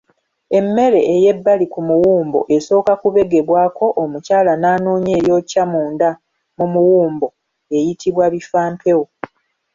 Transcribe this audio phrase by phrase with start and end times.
[0.57, 6.09] Emmere eyebbali ku muwumbo esooka okubegebwako omukyala n'anoonya eryokya munda
[6.57, 7.27] mu muwumbo
[7.75, 9.05] eyitibwa Bifampewo.